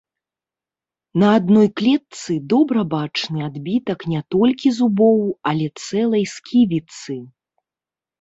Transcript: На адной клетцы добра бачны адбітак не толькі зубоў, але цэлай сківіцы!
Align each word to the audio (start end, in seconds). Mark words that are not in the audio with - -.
На 1.23 1.27
адной 1.39 1.67
клетцы 1.81 2.37
добра 2.53 2.81
бачны 2.93 3.39
адбітак 3.49 3.99
не 4.13 4.21
толькі 4.37 4.67
зубоў, 4.79 5.21
але 5.51 5.67
цэлай 5.89 6.23
сківіцы! 6.33 7.19